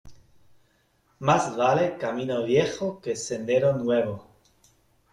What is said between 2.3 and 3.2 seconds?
viejo que